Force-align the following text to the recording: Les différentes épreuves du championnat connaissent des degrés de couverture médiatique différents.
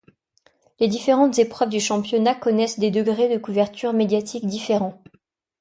Les 0.79 0.87
différentes 0.87 1.37
épreuves 1.37 1.69
du 1.69 1.79
championnat 1.79 2.33
connaissent 2.33 2.79
des 2.79 2.89
degrés 2.89 3.31
de 3.31 3.37
couverture 3.39 3.93
médiatique 3.93 4.47
différents. 4.47 4.99